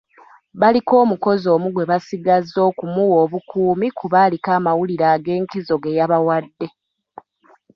[0.59, 6.67] Baliko omukozi omu gwe basigazza okumuwa obukuumi kuba aliko amawulire ag'enkizo ge yabawadde.